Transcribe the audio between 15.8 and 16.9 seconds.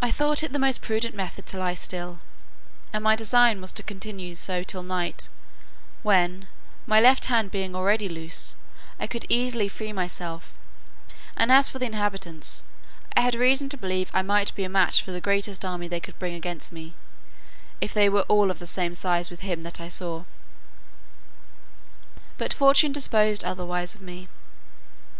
they could bring against